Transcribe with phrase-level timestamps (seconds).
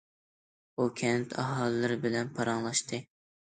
[0.81, 3.03] ئۇ كەنت ئاھالىلىرى بىلەن پاراڭلاشتى.